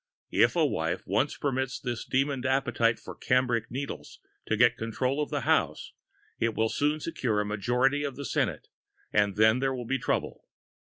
[0.31, 5.29] If a wife once permits this demon appetite for cambric needles to get control of
[5.29, 5.93] the house,
[6.39, 8.69] it will soon secure a majority in the senate,
[9.13, 10.47] and then there will be trouble.